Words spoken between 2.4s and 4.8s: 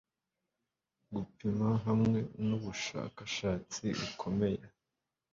nubushakashatsi bukomeye